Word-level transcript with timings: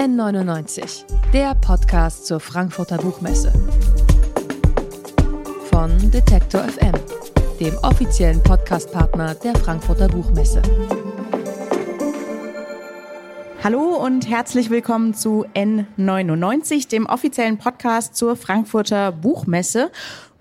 N99, 0.00 1.04
der 1.30 1.54
Podcast 1.56 2.24
zur 2.24 2.40
Frankfurter 2.40 2.96
Buchmesse. 2.96 3.52
Von 5.70 5.90
Detektor 6.10 6.62
FM, 6.62 6.94
dem 7.60 7.76
offiziellen 7.82 8.42
Podcastpartner 8.42 9.34
der 9.34 9.54
Frankfurter 9.56 10.08
Buchmesse. 10.08 10.62
Hallo 13.62 14.02
und 14.02 14.26
herzlich 14.26 14.70
willkommen 14.70 15.12
zu 15.12 15.44
N99, 15.54 16.88
dem 16.88 17.04
offiziellen 17.04 17.58
Podcast 17.58 18.16
zur 18.16 18.36
Frankfurter 18.36 19.12
Buchmesse. 19.12 19.90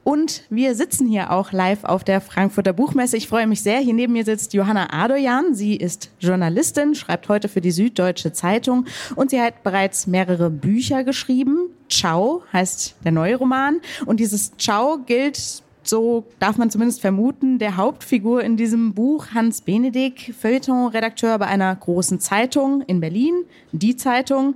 Und 0.09 0.41
wir 0.49 0.73
sitzen 0.73 1.07
hier 1.07 1.29
auch 1.29 1.51
live 1.51 1.83
auf 1.83 2.03
der 2.03 2.19
Frankfurter 2.19 2.73
Buchmesse. 2.73 3.15
Ich 3.15 3.27
freue 3.27 3.45
mich 3.45 3.61
sehr. 3.61 3.77
Hier 3.77 3.93
neben 3.93 4.13
mir 4.13 4.25
sitzt 4.25 4.55
Johanna 4.55 4.87
Adoyan. 4.91 5.53
Sie 5.53 5.75
ist 5.75 6.09
Journalistin, 6.19 6.95
schreibt 6.95 7.29
heute 7.29 7.47
für 7.47 7.61
die 7.61 7.69
Süddeutsche 7.69 8.33
Zeitung 8.33 8.87
und 9.15 9.29
sie 9.29 9.39
hat 9.39 9.61
bereits 9.61 10.07
mehrere 10.07 10.49
Bücher 10.49 11.03
geschrieben. 11.03 11.69
Ciao 11.91 12.41
heißt 12.51 12.95
der 13.05 13.11
neue 13.11 13.35
Roman. 13.35 13.81
Und 14.07 14.19
dieses 14.19 14.57
Ciao 14.57 14.97
gilt 14.97 15.61
so 15.83 16.25
darf 16.39 16.57
man 16.57 16.69
zumindest 16.69 17.01
vermuten, 17.01 17.57
der 17.57 17.77
Hauptfigur 17.77 18.43
in 18.43 18.57
diesem 18.57 18.93
Buch, 18.93 19.27
Hans 19.33 19.61
Benedikt, 19.61 20.35
Feuilleton-Redakteur 20.35 21.39
bei 21.39 21.47
einer 21.47 21.75
großen 21.75 22.19
Zeitung 22.19 22.81
in 22.81 22.99
Berlin, 22.99 23.45
die 23.71 23.95
Zeitung. 23.95 24.55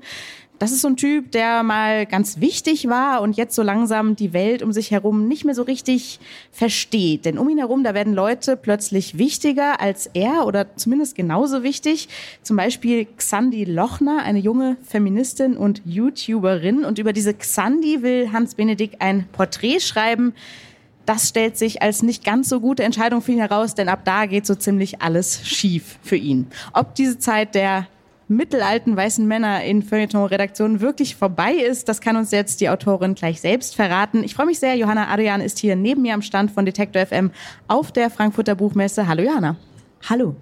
Das 0.63 0.71
ist 0.71 0.79
so 0.79 0.87
ein 0.87 0.95
Typ, 0.95 1.33
der 1.33 1.61
mal 1.61 2.05
ganz 2.05 2.39
wichtig 2.39 2.87
war 2.87 3.21
und 3.21 3.35
jetzt 3.35 3.53
so 3.53 3.61
langsam 3.63 4.15
die 4.15 4.31
Welt 4.31 4.63
um 4.63 4.71
sich 4.71 4.91
herum 4.91 5.27
nicht 5.27 5.43
mehr 5.43 5.55
so 5.55 5.63
richtig 5.63 6.21
versteht. 6.53 7.25
Denn 7.25 7.37
um 7.37 7.49
ihn 7.49 7.57
herum, 7.57 7.83
da 7.83 7.93
werden 7.93 8.13
Leute 8.13 8.55
plötzlich 8.55 9.17
wichtiger 9.17 9.81
als 9.81 10.09
er 10.13 10.47
oder 10.47 10.73
zumindest 10.77 11.17
genauso 11.17 11.63
wichtig. 11.63 12.07
Zum 12.43 12.55
Beispiel 12.55 13.07
Xandi 13.17 13.65
Lochner, 13.65 14.23
eine 14.23 14.39
junge 14.39 14.77
Feministin 14.87 15.57
und 15.57 15.81
YouTuberin. 15.83 16.85
Und 16.85 16.97
über 16.97 17.11
diese 17.11 17.33
Xandi 17.33 18.01
will 18.01 18.31
Hans 18.31 18.55
Benedikt 18.55 19.01
ein 19.01 19.27
Porträt 19.33 19.81
schreiben 19.81 20.33
das 21.05 21.27
stellt 21.27 21.57
sich 21.57 21.81
als 21.81 22.01
nicht 22.01 22.23
ganz 22.23 22.47
so 22.47 22.61
gute 22.61 22.83
Entscheidung 22.83 23.21
für 23.21 23.33
ihn 23.33 23.39
heraus, 23.39 23.75
denn 23.75 23.89
ab 23.89 24.05
da 24.05 24.25
geht 24.25 24.45
so 24.45 24.55
ziemlich 24.55 25.01
alles 25.01 25.45
schief 25.45 25.99
für 26.01 26.15
ihn. 26.15 26.47
Ob 26.71 26.95
diese 26.95 27.19
Zeit 27.19 27.55
der 27.55 27.87
mittelalten 28.35 28.95
weißen 28.95 29.27
Männer 29.27 29.63
in 29.63 29.81
Feuilleton-Redaktionen 29.81 30.81
wirklich 30.81 31.15
vorbei 31.15 31.53
ist, 31.53 31.87
das 31.89 32.01
kann 32.01 32.15
uns 32.15 32.31
jetzt 32.31 32.61
die 32.61 32.69
Autorin 32.69 33.15
gleich 33.15 33.41
selbst 33.41 33.75
verraten. 33.75 34.23
Ich 34.23 34.35
freue 34.35 34.45
mich 34.45 34.59
sehr, 34.59 34.75
Johanna 34.75 35.07
Adrian 35.07 35.41
ist 35.41 35.59
hier 35.59 35.75
neben 35.75 36.01
mir 36.01 36.13
am 36.13 36.21
Stand 36.21 36.51
von 36.51 36.65
Detektor 36.65 37.05
FM 37.05 37.31
auf 37.67 37.91
der 37.91 38.09
Frankfurter 38.09 38.55
Buchmesse. 38.55 39.07
Hallo 39.07 39.23
Johanna. 39.23 39.55
Hallo. 40.09 40.35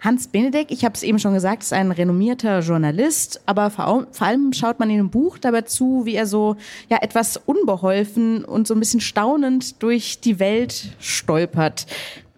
Hans 0.00 0.28
Benedek, 0.28 0.70
ich 0.70 0.84
habe 0.84 0.94
es 0.94 1.02
eben 1.02 1.18
schon 1.18 1.34
gesagt, 1.34 1.62
ist 1.62 1.72
ein 1.72 1.90
renommierter 1.90 2.60
Journalist, 2.60 3.40
aber 3.46 3.70
vor 3.70 4.06
allem 4.20 4.52
schaut 4.52 4.78
man 4.78 4.90
in 4.90 4.98
dem 4.98 5.10
Buch 5.10 5.38
dabei 5.38 5.62
zu, 5.62 6.04
wie 6.04 6.14
er 6.14 6.26
so 6.26 6.56
ja 6.88 6.98
etwas 7.00 7.38
unbeholfen 7.38 8.44
und 8.44 8.68
so 8.68 8.74
ein 8.74 8.80
bisschen 8.80 9.00
staunend 9.00 9.82
durch 9.82 10.20
die 10.20 10.38
Welt 10.38 10.94
stolpert. 11.00 11.86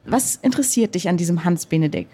Was 0.06 0.36
interessiert 0.36 0.94
dich 0.94 1.08
an 1.08 1.18
diesem 1.18 1.44
Hans 1.44 1.66
Benedek? 1.66 2.06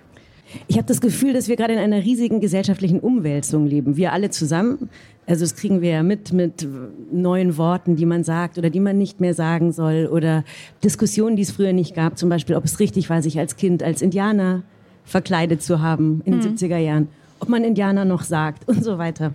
Ich 0.67 0.77
habe 0.77 0.87
das 0.87 1.01
Gefühl, 1.01 1.33
dass 1.33 1.49
wir 1.49 1.57
gerade 1.57 1.73
in 1.73 1.79
einer 1.79 2.03
riesigen 2.03 2.41
gesellschaftlichen 2.41 3.01
Umwälzung 3.01 3.67
leben. 3.67 3.97
Wir 3.97 4.13
alle 4.13 4.31
zusammen. 4.31 4.89
Also 5.27 5.45
das 5.45 5.57
kriegen 5.57 5.81
wir 5.81 5.91
ja 5.91 6.03
mit 6.03 6.33
mit 6.33 6.67
neuen 7.11 7.57
Worten, 7.57 7.97
die 7.97 8.07
man 8.07 8.25
sagt 8.25 8.59
oder 8.59 8.71
die 8.71 8.81
man 8.81 8.99
nicht 8.99 9.21
mehr 9.21 9.35
sagen 9.35 9.73
soll 9.73 10.09
oder 10.11 10.45
Diskussionen, 10.83 11.37
die 11.37 11.43
es 11.43 11.51
früher 11.53 11.73
nicht 11.73 11.95
gab. 11.95 12.19
Zum 12.19 12.29
Beispiel, 12.29 12.57
ob 12.57 12.65
es 12.65 12.79
richtig 12.81 13.09
war, 13.11 13.23
sich 13.23 13.39
als 13.39 13.57
Kind 13.57 13.83
als 13.83 14.03
Indianer 14.03 14.63
verkleidet 15.05 15.63
zu 15.63 15.81
haben 15.81 16.23
in 16.25 16.41
den 16.41 16.51
mhm. 16.51 16.57
70er 16.57 16.79
Jahren, 16.79 17.09
ob 17.41 17.49
man 17.49 17.65
Indianer 17.65 18.05
noch 18.05 18.23
sagt 18.23 18.69
und 18.69 18.83
so 18.83 18.99
weiter. 18.99 19.33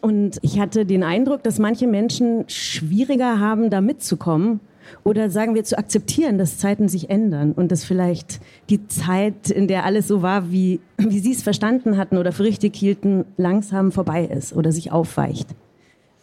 Und 0.00 0.38
ich 0.42 0.58
hatte 0.58 0.86
den 0.86 1.02
Eindruck, 1.02 1.42
dass 1.42 1.58
manche 1.58 1.86
Menschen 1.86 2.44
schwieriger 2.48 3.38
haben, 3.38 3.68
da 3.68 3.80
mitzukommen 3.80 4.60
oder 5.04 5.30
sagen 5.30 5.54
wir 5.54 5.64
zu 5.64 5.78
akzeptieren, 5.78 6.38
dass 6.38 6.58
Zeiten 6.58 6.88
sich 6.88 7.10
ändern 7.10 7.52
und 7.52 7.70
dass 7.72 7.84
vielleicht 7.84 8.40
die 8.68 8.86
Zeit, 8.86 9.50
in 9.50 9.68
der 9.68 9.84
alles 9.84 10.08
so 10.08 10.22
war, 10.22 10.50
wie, 10.50 10.80
wie 10.98 11.18
sie 11.20 11.32
es 11.32 11.42
verstanden 11.42 11.96
hatten 11.96 12.18
oder 12.18 12.32
für 12.32 12.44
richtig 12.44 12.76
hielten, 12.76 13.24
langsam 13.36 13.92
vorbei 13.92 14.24
ist 14.24 14.54
oder 14.54 14.72
sich 14.72 14.92
aufweicht. 14.92 15.48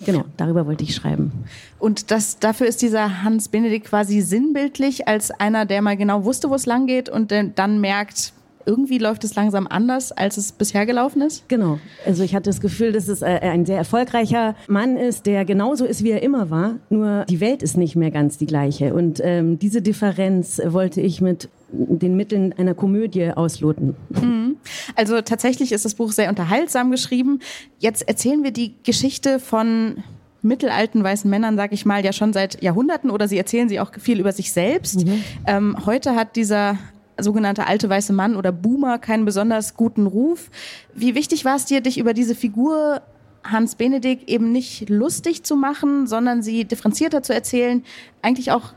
Genau, 0.06 0.25
darüber 0.38 0.68
wollte 0.68 0.84
ich 0.84 0.94
schreiben. 0.94 1.31
Und 1.79 2.12
das, 2.12 2.38
dafür 2.38 2.68
ist 2.68 2.81
dieser 2.84 3.23
Hans 3.23 3.50
Benedikt 3.50 3.88
quasi 3.88 4.22
sinnbildlich 4.22 5.07
als 5.07 5.31
einer, 5.31 5.66
der 5.66 5.81
mal 5.81 5.97
genau 5.97 6.24
wusste, 6.24 6.50
wo 6.50 6.56
es 6.56 6.68
lang 6.68 6.85
geht 6.85 7.09
und 7.09 7.31
dann 7.31 7.81
merkt, 7.81 8.34
irgendwie 8.67 8.97
läuft 8.97 9.23
es 9.23 9.33
langsam 9.35 9.66
anders, 9.66 10.11
als 10.11 10.38
es 10.38 10.51
bisher 10.51 10.85
gelaufen 10.85 11.22
ist? 11.22 11.47
Genau. 11.47 11.79
Also 12.05 12.23
ich 12.23 12.35
hatte 12.35 12.50
das 12.50 12.59
Gefühl, 12.59 12.91
dass 12.91 13.07
es 13.07 13.22
äh, 13.22 13.25
ein 13.25 13.66
sehr 13.66 13.78
erfolgreicher 13.78 14.55
Mann 14.67 14.97
ist, 14.97 15.25
der 15.25 15.45
genauso 15.45 15.85
ist, 15.85 16.03
wie 16.03 16.11
er 16.11 16.22
immer 16.22 16.50
war. 16.50 16.75
Nur 16.89 17.25
die 17.25 17.39
Welt 17.39 17.63
ist 17.63 17.77
nicht 17.77 17.95
mehr 17.95 18.11
ganz 18.11 18.38
die 18.38 18.45
gleiche. 18.45 18.94
Und 18.94 19.22
ähm, 19.23 19.57
diese 19.57 19.81
Differenz 19.81 20.61
wollte 20.66 21.01
ich 21.01 21.22
mit 21.22 21.50
den 21.69 22.16
Mitteln 22.16 22.53
einer 22.57 22.73
Komödie 22.73 23.31
ausloten. 23.31 23.95
Mhm. 24.09 24.57
Also 24.95 25.22
tatsächlich 25.22 25.72
ist 25.72 25.85
das 25.85 25.95
Buch 25.95 26.11
sehr 26.11 26.29
unterhaltsam 26.29 26.91
geschrieben. 26.91 27.39
Jetzt 27.79 28.07
erzählen 28.07 28.44
wir 28.44 28.51
die 28.51 28.73
Geschichte 28.83 29.39
von 29.39 30.03
mittelalten 30.41 31.03
weißen 31.03 31.29
Männern, 31.29 31.57
sage 31.57 31.73
ich 31.73 31.85
mal, 31.85 32.03
ja 32.06 32.13
schon 32.13 32.33
seit 32.33 32.61
Jahrhunderten 32.61 33.09
oder 33.09 33.27
sie 33.27 33.38
erzählen 33.38 33.69
sie 33.69 33.79
auch 33.79 33.91
viel 34.00 34.19
über 34.19 34.31
sich 34.31 34.51
selbst. 34.51 35.06
Mhm. 35.06 35.23
Ähm, 35.45 35.77
heute 35.85 36.16
hat 36.16 36.35
dieser 36.35 36.77
sogenannte 37.19 37.67
alte 37.67 37.89
weiße 37.89 38.13
Mann 38.13 38.35
oder 38.35 38.51
Boomer 38.51 39.00
keinen 39.00 39.25
besonders 39.25 39.75
guten 39.75 40.07
Ruf. 40.07 40.50
Wie 40.94 41.16
wichtig 41.16 41.45
war 41.45 41.55
es 41.55 41.66
dir, 41.66 41.81
dich 41.81 41.97
über 41.97 42.13
diese 42.13 42.35
Figur 42.35 43.01
Hans 43.44 43.75
Benedikt 43.75 44.29
eben 44.29 44.51
nicht 44.51 44.89
lustig 44.89 45.44
zu 45.44 45.56
machen, 45.56 46.07
sondern 46.07 46.41
sie 46.41 46.66
differenzierter 46.66 47.23
zu 47.23 47.33
erzählen, 47.33 47.83
eigentlich 48.22 48.51
auch, 48.51 48.73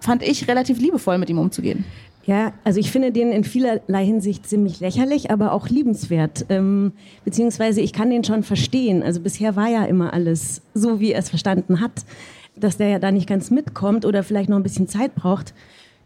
fand 0.00 0.22
ich, 0.22 0.48
relativ 0.48 0.78
liebevoll 0.78 1.18
mit 1.18 1.30
ihm 1.30 1.38
umzugehen? 1.38 1.84
Ja, 2.24 2.52
also 2.64 2.78
ich 2.78 2.90
finde 2.90 3.12
den 3.12 3.32
in 3.32 3.44
vielerlei 3.44 4.04
Hinsicht 4.04 4.48
ziemlich 4.48 4.80
lächerlich, 4.80 5.30
aber 5.30 5.52
auch 5.52 5.68
liebenswert. 5.68 6.46
Ähm, 6.48 6.92
beziehungsweise 7.24 7.80
ich 7.80 7.92
kann 7.92 8.10
den 8.10 8.24
schon 8.24 8.42
verstehen. 8.42 9.02
Also 9.02 9.20
bisher 9.20 9.56
war 9.56 9.68
ja 9.68 9.84
immer 9.84 10.12
alles 10.12 10.60
so, 10.74 11.00
wie 11.00 11.12
er 11.12 11.18
es 11.18 11.30
verstanden 11.30 11.80
hat. 11.80 12.04
Dass 12.56 12.76
der 12.76 12.88
ja 12.88 12.98
da 12.98 13.10
nicht 13.10 13.28
ganz 13.28 13.50
mitkommt 13.50 14.04
oder 14.04 14.22
vielleicht 14.22 14.50
noch 14.50 14.58
ein 14.58 14.62
bisschen 14.62 14.86
Zeit 14.86 15.14
braucht, 15.14 15.54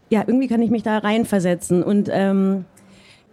ja, 0.09 0.23
irgendwie 0.25 0.47
kann 0.47 0.61
ich 0.61 0.69
mich 0.69 0.83
da 0.83 0.97
reinversetzen. 0.97 1.83
Und 1.83 2.09
ähm, 2.11 2.65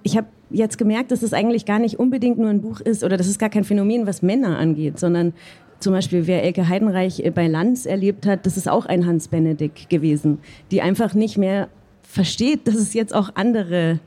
ich 0.03 0.17
habe 0.17 0.27
jetzt 0.51 0.79
gemerkt, 0.79 1.11
dass 1.11 1.23
es 1.23 1.33
eigentlich 1.33 1.65
gar 1.65 1.79
nicht 1.79 1.99
unbedingt 1.99 2.39
nur 2.39 2.51
ein 2.51 2.61
Buch 2.61 2.81
ist 2.81 3.05
oder 3.05 3.17
das 3.17 3.27
ist 3.27 3.39
gar 3.39 3.49
kein 3.49 3.65
Phänomen, 3.65 4.07
was 4.07 4.23
Männer 4.23 4.59
angeht, 4.59 4.99
sondern 4.99 5.33
zum 5.81 5.93
Beispiel, 5.93 6.27
wer 6.27 6.45
Elke 6.45 6.69
Heidenreich 6.69 7.23
bei 7.35 7.49
Lanz 7.49 7.87
erlebt 7.87 8.27
hat, 8.27 8.47
das 8.47 8.57
ist 8.57 8.69
auch 8.69 8.87
ein 8.87 9.07
Hans 9.07 9.29
Benedikt 9.29 9.91
gewesen, 9.91 10.39
die 10.71 10.81
einfach 10.81 11.15
nicht 11.15 11.39
mehr 11.39 11.69
versteht, 12.03 12.69
dass 12.69 12.77
es 12.77 12.95
jetzt 12.95 13.15
auch 13.15 13.31
andere 13.35 13.99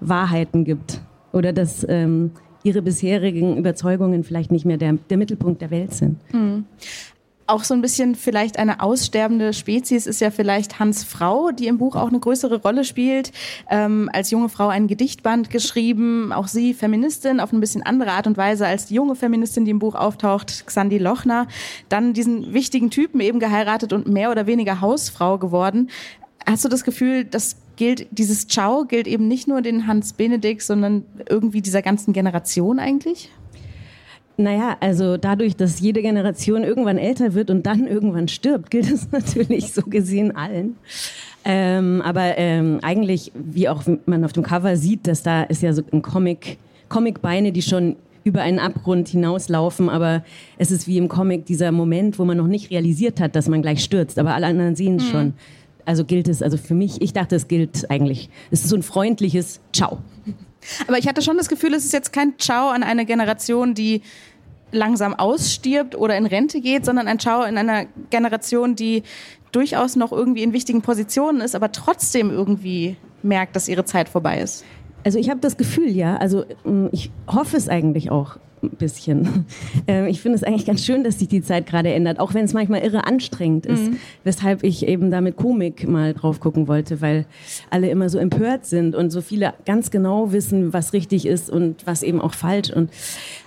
Wahrheiten 0.00 0.64
gibt 0.64 1.00
oder 1.32 1.52
dass 1.52 1.86
ähm, 1.88 2.32
ihre 2.64 2.82
bisherigen 2.82 3.56
Überzeugungen 3.56 4.24
vielleicht 4.24 4.52
nicht 4.52 4.66
mehr 4.66 4.76
der, 4.76 4.94
der 5.08 5.16
Mittelpunkt 5.16 5.62
der 5.62 5.70
Welt 5.70 5.94
sind. 5.94 6.18
Mhm 6.32 6.64
auch 7.52 7.64
so 7.64 7.74
ein 7.74 7.82
bisschen 7.82 8.14
vielleicht 8.14 8.58
eine 8.58 8.80
aussterbende 8.80 9.52
Spezies 9.52 10.06
ist 10.06 10.20
ja 10.20 10.30
vielleicht 10.30 10.78
Hans 10.78 11.04
Frau, 11.04 11.50
die 11.50 11.66
im 11.66 11.78
Buch 11.78 11.96
auch 11.96 12.08
eine 12.08 12.18
größere 12.18 12.62
Rolle 12.62 12.84
spielt. 12.84 13.30
Ähm, 13.68 14.08
als 14.12 14.30
junge 14.30 14.48
Frau 14.48 14.68
ein 14.68 14.88
Gedichtband 14.88 15.50
geschrieben, 15.50 16.32
auch 16.32 16.48
sie 16.48 16.72
Feministin 16.72 17.40
auf 17.40 17.52
ein 17.52 17.60
bisschen 17.60 17.82
andere 17.82 18.12
Art 18.12 18.26
und 18.26 18.38
Weise 18.38 18.66
als 18.66 18.86
die 18.86 18.94
junge 18.94 19.14
Feministin, 19.14 19.66
die 19.66 19.70
im 19.70 19.78
Buch 19.78 19.94
auftaucht, 19.94 20.66
Xandi 20.66 20.96
Lochner. 20.98 21.46
Dann 21.90 22.14
diesen 22.14 22.54
wichtigen 22.54 22.90
Typen 22.90 23.20
eben 23.20 23.38
geheiratet 23.38 23.92
und 23.92 24.08
mehr 24.08 24.30
oder 24.30 24.46
weniger 24.46 24.80
Hausfrau 24.80 25.36
geworden. 25.36 25.90
Hast 26.46 26.64
du 26.64 26.68
das 26.68 26.84
Gefühl, 26.84 27.24
das 27.24 27.56
gilt, 27.76 28.06
dieses 28.10 28.48
Ciao 28.48 28.84
gilt 28.86 29.06
eben 29.06 29.28
nicht 29.28 29.46
nur 29.46 29.60
den 29.60 29.86
Hans 29.86 30.14
Benedikt, 30.14 30.62
sondern 30.62 31.04
irgendwie 31.28 31.60
dieser 31.60 31.82
ganzen 31.82 32.14
Generation 32.14 32.78
eigentlich? 32.78 33.30
Naja, 34.36 34.76
also 34.80 35.18
dadurch, 35.18 35.56
dass 35.56 35.80
jede 35.80 36.00
Generation 36.00 36.64
irgendwann 36.64 36.98
älter 36.98 37.34
wird 37.34 37.50
und 37.50 37.66
dann 37.66 37.86
irgendwann 37.86 38.28
stirbt, 38.28 38.70
gilt 38.70 38.90
es 38.90 39.08
natürlich 39.12 39.72
so 39.72 39.82
gesehen 39.82 40.34
allen. 40.34 40.76
Ähm, 41.44 42.02
aber 42.02 42.38
ähm, 42.38 42.78
eigentlich, 42.82 43.32
wie 43.34 43.68
auch 43.68 43.82
man 44.06 44.24
auf 44.24 44.32
dem 44.32 44.42
Cover 44.42 44.76
sieht, 44.76 45.06
dass 45.06 45.22
da 45.22 45.42
ist 45.42 45.62
ja 45.62 45.72
so 45.72 45.82
ein 45.92 46.02
Comic, 46.02 46.58
Comicbeine, 46.88 47.52
die 47.52 47.62
schon 47.62 47.96
über 48.24 48.42
einen 48.42 48.58
Abgrund 48.58 49.08
hinauslaufen, 49.08 49.88
aber 49.88 50.22
es 50.56 50.70
ist 50.70 50.86
wie 50.86 50.96
im 50.96 51.08
Comic 51.08 51.46
dieser 51.46 51.72
Moment, 51.72 52.18
wo 52.18 52.24
man 52.24 52.36
noch 52.36 52.46
nicht 52.46 52.70
realisiert 52.70 53.20
hat, 53.20 53.34
dass 53.34 53.48
man 53.48 53.62
gleich 53.62 53.82
stürzt, 53.82 54.18
aber 54.18 54.34
alle 54.34 54.46
anderen 54.46 54.76
sehen 54.76 54.96
es 54.96 55.04
mhm. 55.04 55.08
schon. 55.08 55.32
Also 55.84 56.04
gilt 56.04 56.28
es, 56.28 56.42
also 56.42 56.56
für 56.56 56.74
mich, 56.74 57.02
ich 57.02 57.12
dachte, 57.12 57.34
es 57.34 57.48
gilt 57.48 57.90
eigentlich, 57.90 58.30
es 58.52 58.62
ist 58.62 58.68
so 58.68 58.76
ein 58.76 58.84
freundliches 58.84 59.60
Ciao. 59.72 59.98
Aber 60.86 60.98
ich 60.98 61.08
hatte 61.08 61.22
schon 61.22 61.36
das 61.36 61.48
Gefühl, 61.48 61.74
es 61.74 61.84
ist 61.84 61.92
jetzt 61.92 62.12
kein 62.12 62.38
Ciao 62.38 62.68
an 62.68 62.82
eine 62.82 63.04
Generation, 63.04 63.74
die 63.74 64.02
langsam 64.70 65.14
ausstirbt 65.14 65.94
oder 65.94 66.16
in 66.16 66.26
Rente 66.26 66.60
geht, 66.60 66.84
sondern 66.84 67.06
ein 67.06 67.18
Ciao 67.18 67.42
in 67.42 67.58
einer 67.58 67.86
Generation, 68.10 68.74
die 68.74 69.02
durchaus 69.52 69.96
noch 69.96 70.12
irgendwie 70.12 70.42
in 70.42 70.52
wichtigen 70.52 70.82
Positionen 70.82 71.42
ist, 71.42 71.54
aber 71.54 71.72
trotzdem 71.72 72.30
irgendwie 72.30 72.96
merkt, 73.22 73.54
dass 73.54 73.68
ihre 73.68 73.84
Zeit 73.84 74.08
vorbei 74.08 74.40
ist. 74.40 74.64
Also 75.04 75.18
ich 75.18 75.30
habe 75.30 75.40
das 75.40 75.56
Gefühl, 75.56 75.90
ja. 75.90 76.16
Also 76.16 76.44
mm, 76.64 76.86
ich 76.92 77.10
hoffe 77.26 77.56
es 77.56 77.68
eigentlich 77.68 78.10
auch 78.10 78.36
ein 78.62 78.70
bisschen. 78.70 79.46
Ähm, 79.88 80.06
ich 80.06 80.20
finde 80.20 80.36
es 80.36 80.44
eigentlich 80.44 80.66
ganz 80.66 80.84
schön, 80.84 81.02
dass 81.02 81.18
sich 81.18 81.28
die 81.28 81.42
Zeit 81.42 81.66
gerade 81.66 81.92
ändert, 81.92 82.20
auch 82.20 82.34
wenn 82.34 82.44
es 82.44 82.52
manchmal 82.52 82.82
irre 82.82 83.04
anstrengend 83.04 83.66
ist. 83.66 83.90
Mhm. 83.90 83.96
Weshalb 84.22 84.62
ich 84.62 84.86
eben 84.86 85.10
da 85.10 85.20
mit 85.20 85.36
Komik 85.36 85.88
mal 85.88 86.14
drauf 86.14 86.40
gucken 86.40 86.68
wollte, 86.68 87.00
weil 87.00 87.26
alle 87.70 87.88
immer 87.90 88.08
so 88.08 88.18
empört 88.18 88.66
sind 88.66 88.94
und 88.94 89.10
so 89.10 89.20
viele 89.20 89.54
ganz 89.64 89.90
genau 89.90 90.30
wissen, 90.32 90.72
was 90.72 90.92
richtig 90.92 91.26
ist 91.26 91.50
und 91.50 91.86
was 91.86 92.02
eben 92.02 92.20
auch 92.20 92.34
falsch. 92.34 92.70
Und 92.70 92.90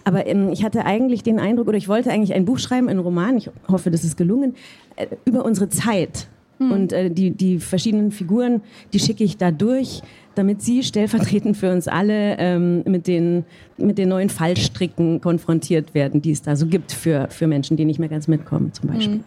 aber 0.03 0.27
ähm, 0.27 0.49
ich 0.49 0.63
hatte 0.63 0.85
eigentlich 0.85 1.23
den 1.23 1.39
Eindruck, 1.39 1.67
oder 1.67 1.77
ich 1.77 1.87
wollte 1.87 2.11
eigentlich 2.11 2.33
ein 2.33 2.45
Buch 2.45 2.59
schreiben, 2.59 2.89
einen 2.89 2.99
Roman. 2.99 3.37
Ich 3.37 3.49
hoffe, 3.67 3.91
das 3.91 4.03
ist 4.03 4.17
gelungen 4.17 4.55
äh, 4.95 5.07
über 5.25 5.45
unsere 5.45 5.69
Zeit. 5.69 6.27
Mhm. 6.59 6.71
Und 6.71 6.93
äh, 6.93 7.09
die, 7.09 7.31
die 7.31 7.59
verschiedenen 7.59 8.11
Figuren, 8.11 8.61
die 8.93 8.99
schicke 8.99 9.23
ich 9.23 9.37
da 9.37 9.51
durch 9.51 10.01
damit 10.35 10.61
Sie 10.61 10.83
stellvertretend 10.83 11.57
für 11.57 11.71
uns 11.71 11.87
alle 11.87 12.37
ähm, 12.37 12.83
mit, 12.85 13.07
den, 13.07 13.45
mit 13.77 13.97
den 13.97 14.09
neuen 14.09 14.29
Fallstricken 14.29 15.21
konfrontiert 15.21 15.93
werden, 15.93 16.21
die 16.21 16.31
es 16.31 16.41
da 16.41 16.55
so 16.55 16.67
gibt 16.67 16.91
für, 16.91 17.27
für 17.29 17.47
Menschen, 17.47 17.77
die 17.77 17.85
nicht 17.85 17.99
mehr 17.99 18.09
ganz 18.09 18.27
mitkommen, 18.27 18.73
zum 18.73 18.89
Beispiel. 18.89 19.15
Mhm. 19.15 19.23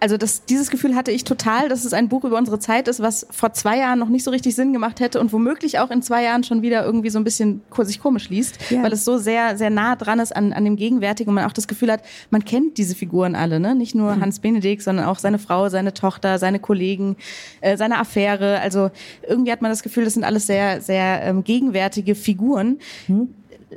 Also 0.00 0.16
das, 0.16 0.44
dieses 0.44 0.70
Gefühl 0.70 0.94
hatte 0.94 1.10
ich 1.10 1.24
total, 1.24 1.68
dass 1.68 1.84
es 1.84 1.92
ein 1.92 2.08
Buch 2.08 2.24
über 2.24 2.38
unsere 2.38 2.58
Zeit 2.58 2.88
ist, 2.88 3.00
was 3.00 3.26
vor 3.30 3.52
zwei 3.52 3.78
Jahren 3.78 3.98
noch 3.98 4.08
nicht 4.08 4.24
so 4.24 4.30
richtig 4.30 4.54
Sinn 4.54 4.72
gemacht 4.72 5.00
hätte 5.00 5.20
und 5.20 5.32
womöglich 5.32 5.78
auch 5.78 5.90
in 5.90 6.02
zwei 6.02 6.22
Jahren 6.22 6.44
schon 6.44 6.62
wieder 6.62 6.84
irgendwie 6.84 7.10
so 7.10 7.18
ein 7.18 7.24
bisschen 7.24 7.62
sich 7.82 8.00
komisch 8.00 8.28
liest, 8.28 8.58
ja. 8.70 8.82
weil 8.82 8.92
es 8.92 9.04
so 9.04 9.18
sehr, 9.18 9.56
sehr 9.56 9.70
nah 9.70 9.96
dran 9.96 10.18
ist 10.18 10.34
an, 10.34 10.52
an 10.52 10.64
dem 10.64 10.76
Gegenwärtigen 10.76 11.30
und 11.30 11.34
man 11.34 11.44
auch 11.44 11.52
das 11.52 11.68
Gefühl 11.68 11.90
hat, 11.90 12.02
man 12.30 12.44
kennt 12.44 12.78
diese 12.78 12.94
Figuren 12.94 13.34
alle, 13.34 13.60
ne? 13.60 13.74
nicht 13.74 13.94
nur 13.94 14.14
mhm. 14.14 14.20
Hans 14.20 14.38
Benedikt, 14.38 14.82
sondern 14.82 15.06
auch 15.06 15.18
seine 15.18 15.38
Frau, 15.38 15.68
seine 15.68 15.94
Tochter, 15.94 16.38
seine 16.38 16.58
Kollegen, 16.58 17.16
äh, 17.60 17.76
seine 17.76 17.98
Affäre. 17.98 18.60
Also 18.60 18.90
irgendwie 19.26 19.52
hat 19.52 19.62
man 19.62 19.70
das 19.70 19.82
Gefühl, 19.82 20.04
das 20.04 20.14
sind 20.14 20.24
alles 20.24 20.46
sehr, 20.46 20.51
sehr 20.80 21.22
ähm, 21.22 21.44
gegenwärtige 21.44 22.14
Figuren. 22.14 22.78
Hm. 23.06 23.28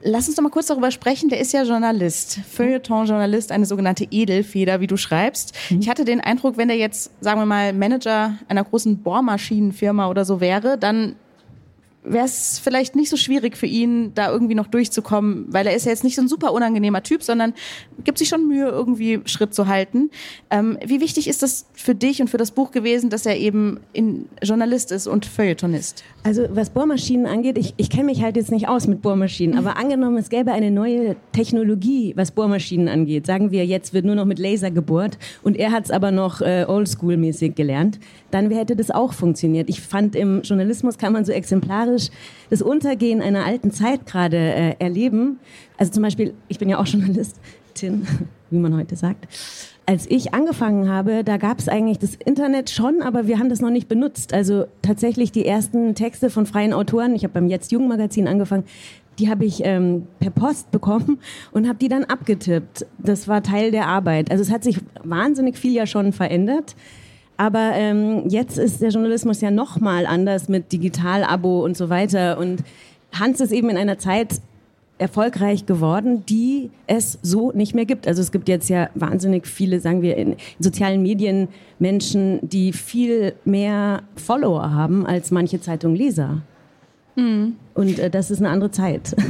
Lass 0.04 0.27
uns 0.27 0.36
doch 0.36 0.44
mal 0.44 0.50
kurz 0.50 0.68
darüber 0.68 0.92
sprechen. 0.92 1.30
Der 1.30 1.39
ist 1.39 1.54
ja 1.54 1.63
Journalist, 1.63 2.39
Feuilleton-Journalist, 2.51 3.51
eine 3.51 3.66
sogenannte 3.66 4.06
Edelfeder, 4.12 4.81
wie 4.81 4.88
du 4.88 4.98
schreibst. 4.98 5.54
Mhm. 5.69 5.80
Ich 5.80 5.89
hatte 5.89 6.04
den 6.04 6.19
Eindruck, 6.19 6.57
wenn 6.57 6.68
der 6.68 6.77
jetzt, 6.77 7.12
sagen 7.22 7.39
wir 7.39 7.45
mal, 7.45 7.72
Manager 7.72 8.38
einer 8.48 8.63
großen 8.63 8.98
Bohrmaschinenfirma 8.98 10.10
oder 10.10 10.25
so 10.25 10.42
wäre, 10.42 10.77
dann 10.77 11.16
wäre 12.06 12.25
es 12.25 12.60
vielleicht 12.60 12.96
nicht 12.96 13.10
so 13.10 13.18
schwierig 13.18 13.57
für 13.57 13.66
ihn, 13.66 14.13
da 14.13 14.31
irgendwie 14.31 14.56
noch 14.56 14.68
durchzukommen, 14.68 15.46
weil 15.50 15.68
er 15.68 15.75
ist 15.75 15.86
ja 15.86 15.92
jetzt 15.92 16.04
nicht 16.04 16.16
so 16.16 16.22
ein 16.22 16.28
super 16.28 16.54
unangenehmer 16.54 17.04
Typ, 17.04 17.24
sondern 17.24 17.54
gibt 18.04 18.18
sich 18.18 18.30
schon 18.30 18.48
Mühe, 18.48 18.68
irgendwie 18.68 19.22
Schritt 19.25 19.54
zu 19.54 19.68
halten. 19.68 20.10
Ähm, 20.50 20.78
wie 20.86 21.02
wichtig 21.02 21.28
ist 21.28 21.44
das 21.44 21.68
für 21.74 21.96
dich 21.96 22.22
und 22.22 22.30
für 22.30 22.38
das 22.38 22.52
Buch 22.52 22.72
gewesen, 22.72 23.10
dass 23.10 23.25
er 23.25 23.38
eben 23.38 23.80
Journalist 24.42 24.92
ist 24.92 25.07
und 25.07 25.25
Feuilletonist? 25.25 26.04
Also 26.24 26.48
was 26.52 26.69
Bohrmaschinen 26.69 27.25
angeht, 27.25 27.57
ich, 27.57 27.74
ich 27.78 27.90
kenne 27.90 28.06
mich 28.06 28.22
halt 28.22 28.36
jetzt 28.36 28.52
nicht 28.52 28.68
aus 28.68 28.88
mit 28.88 29.02
Bohrmaschinen, 29.02 29.57
aber 29.57 29.78
angenommen, 29.78 30.18
es 30.18 30.30
gäbe 30.30 30.52
eine 30.52 30.72
neue 30.72 31.16
Technologie, 31.31 32.13
was 32.16 32.31
Bohrmaschinen 32.31 32.88
angeht. 32.88 33.25
Sagen 33.25 33.52
wir, 33.52 33.66
jetzt 33.66 33.94
wird 33.94 34.06
nur 34.06 34.16
noch 34.16 34.25
mit 34.25 34.40
Laser 34.40 34.72
gebohrt 34.72 35.18
und 35.44 35.57
er 35.57 35.72
hat 35.72 35.86
es 35.86 35.92
aber 35.92 36.12
noch 36.12 36.42
äh, 36.42 36.66
oldschool-mäßig 36.68 37.56
gelernt, 37.56 38.00
dann 38.31 38.52
hätte 38.52 38.75
das 38.75 38.92
auch 38.92 39.13
funktioniert. 39.13 39.69
Ich 39.69 39.81
fand, 39.81 40.16
im 40.16 40.42
Journalismus 40.42 40.98
kann 40.98 41.13
man 41.13 41.25
so 41.25 41.31
exemplarisch 41.31 41.94
exemplarisch 41.95 42.09
das 42.50 42.62
Untergehen 42.62 43.21
einer 43.21 43.45
alten 43.45 43.71
Zeit 43.71 44.06
gerade 44.06 44.38
äh, 44.38 44.75
erleben. 44.80 45.39
Also 45.77 45.92
zum 45.92 46.03
Beispiel, 46.03 46.33
ich 46.47 46.59
bin 46.59 46.69
ja 46.69 46.80
auch 46.80 46.86
Journalistin, 46.86 48.07
wie 48.50 48.59
man 48.59 48.75
heute 48.75 48.95
sagt. 48.95 49.27
Als 49.88 50.09
ich 50.09 50.33
angefangen 50.33 50.89
habe, 50.89 51.24
da 51.24 51.38
gab 51.38 51.59
es 51.59 51.69
eigentlich 51.69 52.00
das 52.00 52.15
Internet 52.15 52.71
schon, 52.71 53.01
aber 53.03 53.27
wir 53.27 53.38
haben 53.38 53.50
das 53.50 53.62
noch 53.62 53.69
nicht 53.69 53.88
benutzt. 53.88 54.33
Also 54.33 54.65
tatsächlich 54.81 55.31
die 55.31 55.45
ersten 55.45 55.94
Texte 55.94 56.30
von 56.30 56.45
freien 56.45 56.74
Autoren, 56.74 57.15
ich 57.15 57.24
habe 57.24 57.33
beim 57.33 57.47
Jetzt 57.47 57.71
Jung 57.71 57.88
Magazin 57.88 58.27
angefangen, 58.27 58.63
die 59.19 59.30
habe 59.30 59.45
ich 59.45 59.62
ähm, 59.63 60.07
per 60.19 60.31
Post 60.31 60.71
bekommen 60.71 61.19
und 61.51 61.68
habe 61.68 61.77
die 61.77 61.88
dann 61.88 62.03
abgetippt. 62.03 62.86
Das 62.97 63.27
war 63.27 63.44
Teil 63.44 63.71
der 63.71 63.88
Arbeit. 63.88 64.31
Also 64.31 64.44
es 64.44 64.51
hat 64.51 64.63
sich 64.63 64.77
wahnsinnig 65.03 65.57
viel 65.57 65.74
ja 65.74 65.86
schon 65.86 66.13
verändert. 66.13 66.75
Aber 67.38 67.72
ähm, 67.74 68.28
jetzt 68.30 68.58
ist 68.58 68.82
der 68.82 68.90
Journalismus 68.90 69.42
ja 69.42 69.52
noch 69.52 69.80
mal 69.80 70.06
anders 70.06 70.48
mit 70.48 70.72
Digital-Abo 70.72 71.64
und 71.64 71.76
so 71.76 71.90
weiter. 71.90 72.38
Und 72.38 72.64
Hans 73.14 73.42
ist 73.42 73.52
eben 73.52 73.70
in 73.70 73.78
einer 73.78 73.98
Zeit 73.98 74.42
erfolgreich 74.98 75.66
geworden, 75.66 76.26
die 76.26 76.70
es 76.88 77.20
so 77.22 77.52
nicht 77.52 77.76
mehr 77.76 77.86
gibt. 77.86 78.08
Also 78.08 78.22
es 78.22 78.32
gibt 78.32 78.48
jetzt 78.48 78.70
ja 78.70 78.90
wahnsinnig 78.96 79.46
viele, 79.46 79.82
sagen 79.82 80.02
wir, 80.02 80.16
in 80.16 80.38
sozialen 80.60 81.02
Medien 81.02 81.50
Menschen, 81.80 82.40
die 82.42 82.72
viel 82.72 83.34
mehr 83.44 84.04
Follower 84.16 84.72
haben 84.72 85.06
als 85.06 85.31
manche 85.31 85.60
Zeitung 85.60 85.96
Leser. 85.96 86.42
Mhm. 87.16 87.58
Und 87.74 88.00
äh, 88.00 88.10
das 88.10 88.31
ist 88.31 88.40
eine 88.40 88.50
andere 88.50 88.72
Zeit. 88.72 89.16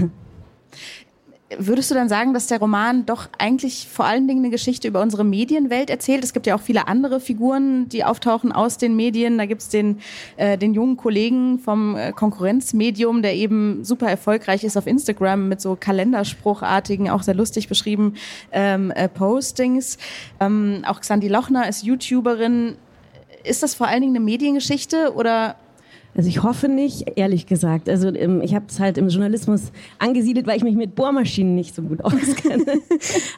Würdest 1.59 1.91
du 1.91 1.95
dann 1.95 2.09
sagen, 2.09 2.33
dass 2.33 2.47
der 2.47 2.57
Roman 2.57 3.05
doch 3.05 3.29
eigentlich 3.37 3.87
vor 3.87 4.05
allen 4.05 4.27
Dingen 4.27 4.39
eine 4.39 4.49
Geschichte 4.49 4.87
über 4.87 4.99
unsere 5.03 5.23
Medienwelt 5.23 5.91
erzählt? 5.91 6.23
Es 6.23 6.33
gibt 6.33 6.47
ja 6.47 6.55
auch 6.55 6.61
viele 6.61 6.87
andere 6.87 7.19
Figuren, 7.19 7.87
die 7.87 8.03
auftauchen 8.03 8.51
aus 8.51 8.79
den 8.79 8.95
Medien. 8.95 9.37
Da 9.37 9.45
gibt 9.45 9.61
es 9.61 9.69
den, 9.69 9.99
äh, 10.37 10.57
den 10.57 10.73
jungen 10.73 10.97
Kollegen 10.97 11.59
vom 11.59 11.95
äh, 11.95 12.13
Konkurrenzmedium, 12.13 13.21
der 13.21 13.35
eben 13.35 13.83
super 13.83 14.09
erfolgreich 14.09 14.63
ist 14.63 14.75
auf 14.75 14.87
Instagram 14.87 15.47
mit 15.47 15.61
so 15.61 15.77
kalenderspruchartigen, 15.79 17.11
auch 17.11 17.21
sehr 17.21 17.35
lustig 17.35 17.67
beschrieben 17.67 18.15
ähm, 18.51 18.89
äh, 18.89 19.07
Postings. 19.07 19.99
Ähm, 20.39 20.81
auch 20.87 20.99
Xandi 20.99 21.27
Lochner 21.27 21.69
ist 21.69 21.83
YouTuberin. 21.83 22.75
Ist 23.43 23.61
das 23.61 23.75
vor 23.75 23.85
allen 23.87 24.01
Dingen 24.01 24.15
eine 24.15 24.25
Mediengeschichte 24.25 25.13
oder 25.13 25.57
also 26.15 26.29
ich 26.29 26.43
hoffe 26.43 26.69
nicht, 26.69 27.11
ehrlich 27.17 27.45
gesagt. 27.45 27.89
Also 27.89 28.09
ich 28.09 28.55
habe 28.55 28.65
es 28.69 28.79
halt 28.79 28.97
im 28.97 29.09
Journalismus 29.09 29.71
angesiedelt, 29.99 30.47
weil 30.47 30.57
ich 30.57 30.63
mich 30.63 30.75
mit 30.75 30.95
Bohrmaschinen 30.95 31.55
nicht 31.55 31.75
so 31.75 31.81
gut 31.81 32.01
auskenne. 32.03 32.65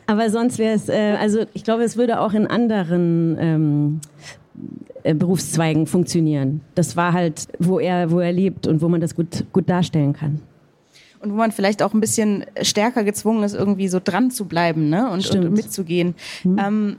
Aber 0.05 0.29
sonst 0.29 0.59
wäre 0.59 0.75
es, 0.75 0.87
äh, 0.87 1.15
also 1.19 1.45
ich 1.53 1.63
glaube, 1.63 1.83
es 1.83 1.97
würde 1.97 2.19
auch 2.19 2.33
in 2.33 2.45
anderen 2.45 3.37
ähm, 3.39 3.99
äh, 5.03 5.15
Berufszweigen 5.15 5.87
funktionieren. 5.87 6.61
Das 6.75 6.95
war 6.95 7.13
halt, 7.13 7.47
wo 7.57 7.79
er, 7.79 8.11
wo 8.11 8.19
er 8.19 8.31
lebt 8.31 8.67
und 8.67 8.81
wo 8.81 8.89
man 8.89 9.01
das 9.01 9.15
gut, 9.15 9.45
gut 9.51 9.69
darstellen 9.69 10.13
kann 10.13 10.41
und 11.19 11.31
wo 11.31 11.35
man 11.35 11.51
vielleicht 11.51 11.81
auch 11.81 11.93
ein 11.93 11.99
bisschen 11.99 12.45
stärker 12.61 13.03
gezwungen 13.03 13.43
ist, 13.43 13.55
irgendwie 13.55 13.87
so 13.87 13.99
dran 14.03 14.31
zu 14.31 14.45
bleiben 14.45 14.89
ne? 14.89 15.09
und, 15.09 15.29
und 15.31 15.51
mitzugehen. 15.51 16.15
Mhm. 16.43 16.59
Ähm, 16.59 16.97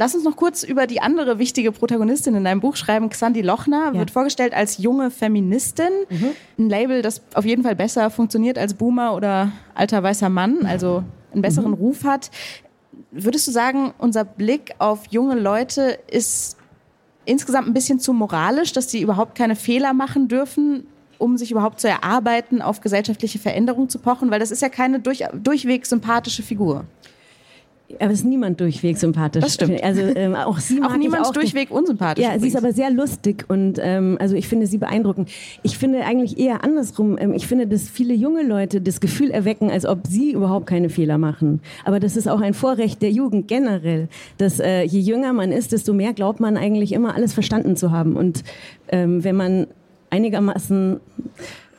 Lass 0.00 0.14
uns 0.14 0.24
noch 0.24 0.34
kurz 0.34 0.62
über 0.62 0.86
die 0.86 1.02
andere 1.02 1.38
wichtige 1.38 1.72
Protagonistin 1.72 2.34
in 2.34 2.42
deinem 2.42 2.60
Buch 2.60 2.74
schreiben. 2.76 3.10
Xandi 3.10 3.42
Lochner 3.42 3.90
ja. 3.92 3.98
wird 3.98 4.10
vorgestellt 4.10 4.54
als 4.54 4.78
junge 4.78 5.10
Feministin. 5.10 5.90
Mhm. 6.08 6.30
Ein 6.58 6.70
Label, 6.70 7.02
das 7.02 7.20
auf 7.34 7.44
jeden 7.44 7.62
Fall 7.62 7.76
besser 7.76 8.08
funktioniert 8.08 8.56
als 8.56 8.72
Boomer 8.72 9.14
oder 9.14 9.52
alter 9.74 10.02
weißer 10.02 10.30
Mann, 10.30 10.64
also 10.64 11.04
einen 11.34 11.42
besseren 11.42 11.72
mhm. 11.72 11.76
Ruf 11.76 12.04
hat. 12.04 12.30
Würdest 13.10 13.46
du 13.46 13.50
sagen, 13.50 13.92
unser 13.98 14.24
Blick 14.24 14.74
auf 14.78 15.00
junge 15.10 15.34
Leute 15.38 15.98
ist 16.10 16.56
insgesamt 17.26 17.68
ein 17.68 17.74
bisschen 17.74 18.00
zu 18.00 18.14
moralisch, 18.14 18.72
dass 18.72 18.90
sie 18.90 19.02
überhaupt 19.02 19.34
keine 19.34 19.54
Fehler 19.54 19.92
machen 19.92 20.28
dürfen, 20.28 20.86
um 21.18 21.36
sich 21.36 21.50
überhaupt 21.50 21.78
zu 21.78 21.88
erarbeiten, 21.88 22.62
auf 22.62 22.80
gesellschaftliche 22.80 23.38
Veränderung 23.38 23.90
zu 23.90 23.98
pochen? 23.98 24.30
Weil 24.30 24.40
das 24.40 24.50
ist 24.50 24.62
ja 24.62 24.70
keine 24.70 25.00
durch, 25.00 25.24
durchweg 25.34 25.84
sympathische 25.84 26.42
Figur. 26.42 26.86
Aber 27.98 28.12
es 28.12 28.20
ist 28.20 28.24
niemand 28.26 28.60
durchweg 28.60 28.98
sympathisch. 28.98 29.42
Das 29.42 29.54
stimmt. 29.54 29.82
Also 29.82 30.02
ähm, 30.02 30.34
auch 30.36 30.58
sie 30.58 30.80
mag 30.80 30.90
auch 30.90 30.96
niemand 30.96 31.26
auch 31.26 31.32
durchweg 31.32 31.70
unsympathisch. 31.70 32.22
Ja, 32.22 32.30
übrigens. 32.30 32.42
sie 32.42 32.48
ist 32.48 32.56
aber 32.56 32.72
sehr 32.72 32.90
lustig 32.90 33.44
und 33.48 33.78
ähm, 33.82 34.16
also 34.20 34.36
ich 34.36 34.48
finde 34.48 34.66
sie 34.66 34.78
beeindruckend. 34.78 35.30
Ich 35.62 35.78
finde 35.78 36.04
eigentlich 36.04 36.38
eher 36.38 36.64
andersrum. 36.64 37.18
Ähm, 37.18 37.32
ich 37.32 37.46
finde, 37.46 37.66
dass 37.66 37.88
viele 37.88 38.14
junge 38.14 38.42
Leute 38.42 38.80
das 38.80 39.00
Gefühl 39.00 39.30
erwecken, 39.30 39.70
als 39.70 39.86
ob 39.86 40.06
sie 40.06 40.32
überhaupt 40.32 40.66
keine 40.66 40.88
Fehler 40.88 41.18
machen. 41.18 41.60
Aber 41.84 42.00
das 42.00 42.16
ist 42.16 42.28
auch 42.28 42.40
ein 42.40 42.54
Vorrecht 42.54 43.02
der 43.02 43.10
Jugend 43.10 43.48
generell, 43.48 44.08
dass 44.38 44.60
äh, 44.60 44.82
je 44.82 45.00
jünger 45.00 45.32
man 45.32 45.52
ist, 45.52 45.72
desto 45.72 45.92
mehr 45.92 46.12
glaubt 46.12 46.40
man 46.40 46.56
eigentlich 46.56 46.92
immer 46.92 47.14
alles 47.14 47.32
verstanden 47.32 47.76
zu 47.76 47.90
haben. 47.90 48.16
Und 48.16 48.44
ähm, 48.88 49.24
wenn 49.24 49.36
man 49.36 49.66
einigermaßen 50.10 51.00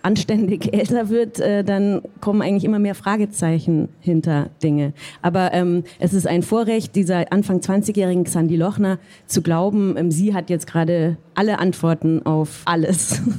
anständig 0.04 0.74
älter 0.74 1.10
wird, 1.10 1.40
äh, 1.40 1.64
dann 1.64 2.02
kommen 2.20 2.42
eigentlich 2.42 2.66
immer 2.66 2.80
mehr 2.80 2.96
Fragezeichen 2.96 3.90
hinter 4.00 4.50
Dinge. 4.64 4.94
Aber 5.22 5.54
ähm, 5.54 5.84
es 6.00 6.14
ist 6.14 6.28
ein 6.28 6.44
Vorrecht 6.44 6.96
dieser 6.96 7.32
Anfang 7.32 7.60
20-jährigen 7.60 8.24
Xandi 8.24 8.56
Lochner 8.56 9.00
zu 9.28 9.42
glauben, 9.42 9.96
ähm, 9.98 10.12
sie 10.12 10.34
hat 10.34 10.50
jetzt 10.50 10.68
gerade 10.68 11.18
alle 11.36 11.60
Antworten 11.60 12.26
auf 12.26 12.62
alles. 12.66 13.22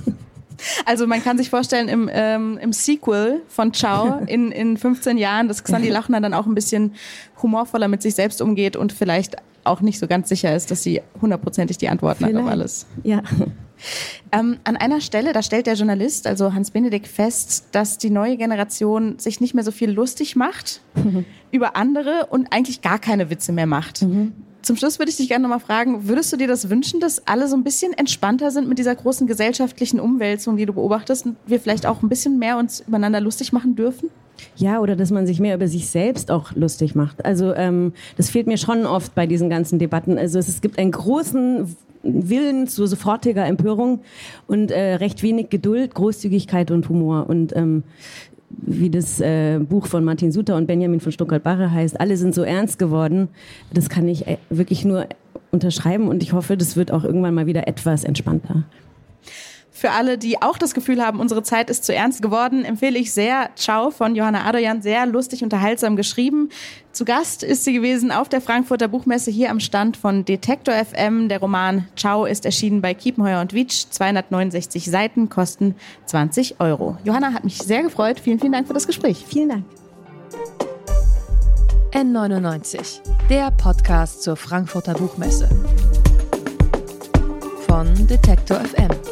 Also 0.86 1.08
man 1.08 1.22
kann 1.22 1.38
sich 1.38 1.50
vorstellen, 1.50 1.88
im, 1.88 2.08
ähm, 2.12 2.58
im 2.62 2.72
Sequel 2.72 3.42
von 3.48 3.72
Ciao 3.74 4.20
in, 4.26 4.52
in 4.52 4.76
15 4.76 5.18
Jahren, 5.18 5.48
dass 5.48 5.64
Xandi 5.64 5.90
Lochner 5.90 6.20
dann 6.20 6.34
auch 6.34 6.46
ein 6.46 6.54
bisschen 6.54 6.94
humorvoller 7.42 7.88
mit 7.88 8.02
sich 8.02 8.14
selbst 8.14 8.40
umgeht 8.40 8.76
und 8.76 8.92
vielleicht 8.92 9.36
auch 9.64 9.80
nicht 9.80 9.98
so 9.98 10.06
ganz 10.06 10.28
sicher 10.28 10.54
ist, 10.54 10.70
dass 10.70 10.82
sie 10.82 11.02
hundertprozentig 11.20 11.78
die 11.78 11.88
Antworten 11.88 12.24
vielleicht. 12.24 12.36
hat 12.36 12.44
auf 12.44 12.50
alles. 12.50 12.86
Ja. 13.02 13.22
Ähm, 14.30 14.58
an 14.64 14.76
einer 14.76 15.00
Stelle, 15.00 15.32
da 15.32 15.42
stellt 15.42 15.66
der 15.66 15.74
Journalist, 15.74 16.26
also 16.26 16.52
Hans 16.54 16.70
Benedikt, 16.70 17.06
fest, 17.06 17.66
dass 17.72 17.98
die 17.98 18.10
neue 18.10 18.36
Generation 18.36 19.18
sich 19.18 19.40
nicht 19.40 19.54
mehr 19.54 19.64
so 19.64 19.70
viel 19.70 19.90
lustig 19.90 20.36
macht 20.36 20.80
mhm. 20.94 21.24
über 21.50 21.76
andere 21.76 22.26
und 22.30 22.52
eigentlich 22.52 22.82
gar 22.82 22.98
keine 22.98 23.30
Witze 23.30 23.52
mehr 23.52 23.66
macht. 23.66 24.02
Mhm. 24.02 24.32
Zum 24.62 24.76
Schluss 24.76 25.00
würde 25.00 25.10
ich 25.10 25.16
dich 25.16 25.28
gerne 25.28 25.42
nochmal 25.42 25.58
fragen, 25.58 26.06
würdest 26.06 26.32
du 26.32 26.36
dir 26.36 26.46
das 26.46 26.70
wünschen, 26.70 27.00
dass 27.00 27.26
alle 27.26 27.48
so 27.48 27.56
ein 27.56 27.64
bisschen 27.64 27.92
entspannter 27.92 28.52
sind 28.52 28.68
mit 28.68 28.78
dieser 28.78 28.94
großen 28.94 29.26
gesellschaftlichen 29.26 29.98
Umwälzung, 29.98 30.56
die 30.56 30.66
du 30.66 30.72
beobachtest 30.72 31.26
und 31.26 31.36
wir 31.46 31.58
vielleicht 31.58 31.84
auch 31.84 32.02
ein 32.02 32.08
bisschen 32.08 32.38
mehr 32.38 32.56
uns 32.56 32.80
übereinander 32.86 33.20
lustig 33.20 33.52
machen 33.52 33.74
dürfen? 33.74 34.10
Ja, 34.56 34.80
oder 34.80 34.96
dass 34.96 35.10
man 35.10 35.26
sich 35.26 35.40
mehr 35.40 35.54
über 35.54 35.68
sich 35.68 35.88
selbst 35.88 36.30
auch 36.30 36.52
lustig 36.54 36.94
macht. 36.94 37.24
Also 37.24 37.54
ähm, 37.54 37.92
das 38.16 38.30
fehlt 38.30 38.46
mir 38.46 38.58
schon 38.58 38.86
oft 38.86 39.14
bei 39.14 39.26
diesen 39.26 39.48
ganzen 39.48 39.78
Debatten. 39.78 40.18
Also 40.18 40.38
es, 40.38 40.48
es 40.48 40.60
gibt 40.60 40.78
einen 40.78 40.90
großen 40.90 41.76
Willen 42.02 42.66
zu 42.66 42.86
sofortiger 42.86 43.46
Empörung 43.46 44.00
und 44.46 44.70
äh, 44.70 44.94
recht 44.94 45.22
wenig 45.22 45.50
Geduld, 45.50 45.94
Großzügigkeit 45.94 46.70
und 46.70 46.88
Humor. 46.88 47.26
Und 47.28 47.54
ähm, 47.56 47.84
wie 48.50 48.90
das 48.90 49.20
äh, 49.20 49.58
Buch 49.58 49.86
von 49.86 50.04
Martin 50.04 50.32
Suter 50.32 50.56
und 50.56 50.66
Benjamin 50.66 51.00
von 51.00 51.12
Stuttgart-Barre 51.12 51.70
heißt, 51.70 52.00
alle 52.00 52.16
sind 52.16 52.34
so 52.34 52.42
ernst 52.42 52.78
geworden. 52.78 53.28
Das 53.72 53.88
kann 53.88 54.08
ich 54.08 54.26
äh, 54.26 54.38
wirklich 54.50 54.84
nur 54.84 55.06
unterschreiben 55.50 56.08
und 56.08 56.22
ich 56.22 56.32
hoffe, 56.32 56.56
das 56.56 56.76
wird 56.76 56.90
auch 56.90 57.04
irgendwann 57.04 57.34
mal 57.34 57.46
wieder 57.46 57.68
etwas 57.68 58.04
entspannter. 58.04 58.64
Für 59.82 59.90
alle, 59.90 60.16
die 60.16 60.40
auch 60.40 60.58
das 60.58 60.74
Gefühl 60.74 61.04
haben, 61.04 61.18
unsere 61.18 61.42
Zeit 61.42 61.68
ist 61.68 61.84
zu 61.84 61.92
ernst 61.92 62.22
geworden, 62.22 62.64
empfehle 62.64 62.96
ich 63.00 63.12
sehr 63.12 63.50
Ciao 63.56 63.90
von 63.90 64.14
Johanna 64.14 64.44
Adoyan, 64.44 64.80
sehr 64.80 65.06
lustig, 65.06 65.42
unterhaltsam 65.42 65.96
geschrieben. 65.96 66.50
Zu 66.92 67.04
Gast 67.04 67.42
ist 67.42 67.64
sie 67.64 67.72
gewesen 67.72 68.12
auf 68.12 68.28
der 68.28 68.40
Frankfurter 68.40 68.86
Buchmesse 68.86 69.32
hier 69.32 69.50
am 69.50 69.58
Stand 69.58 69.96
von 69.96 70.24
Detektor 70.24 70.72
FM. 70.72 71.28
Der 71.28 71.40
Roman 71.40 71.88
Ciao 71.96 72.26
ist 72.26 72.44
erschienen 72.44 72.80
bei 72.80 72.94
Kiepenheuer 72.94 73.40
und 73.40 73.54
Witsch. 73.54 73.86
269 73.90 74.88
Seiten 74.88 75.28
kosten 75.28 75.74
20 76.06 76.60
Euro. 76.60 76.96
Johanna 77.02 77.32
hat 77.32 77.42
mich 77.42 77.58
sehr 77.58 77.82
gefreut. 77.82 78.20
Vielen, 78.20 78.38
vielen 78.38 78.52
Dank 78.52 78.68
für 78.68 78.74
das 78.74 78.86
Gespräch. 78.86 79.24
Vielen 79.26 79.48
Dank. 79.48 79.64
N99, 81.90 83.00
der 83.28 83.50
Podcast 83.50 84.22
zur 84.22 84.36
Frankfurter 84.36 84.94
Buchmesse. 84.94 85.48
Von 87.66 88.06
Detektor 88.06 88.60
FM 88.60 89.11